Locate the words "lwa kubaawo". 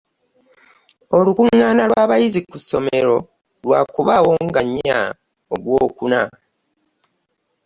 3.63-4.31